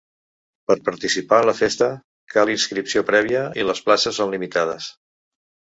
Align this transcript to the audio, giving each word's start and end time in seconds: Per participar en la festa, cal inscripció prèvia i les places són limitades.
Per 0.69 0.77
participar 0.87 1.41
en 1.43 1.47
la 1.49 1.55
festa, 1.59 1.91
cal 2.35 2.55
inscripció 2.57 3.07
prèvia 3.13 3.45
i 3.63 3.69
les 3.71 3.87
places 3.91 4.21
són 4.23 4.37
limitades. 4.37 4.95